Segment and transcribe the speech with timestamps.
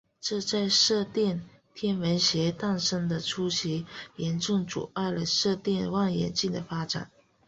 [0.19, 3.85] 这在射电天文学诞生的初期
[4.15, 7.11] 严重阻碍了射电望远镜的发展。